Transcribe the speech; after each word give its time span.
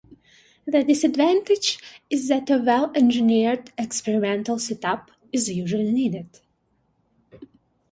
The 0.65 0.83
disadvantage 0.83 1.77
is 2.09 2.27
that 2.29 2.49
a 2.49 2.57
well-engineered 2.57 3.71
experimental 3.77 4.57
setup 4.57 5.11
is 5.31 5.47
usually 5.47 5.91
needed. 5.91 6.39